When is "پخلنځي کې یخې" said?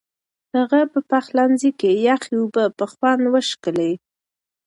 1.09-2.33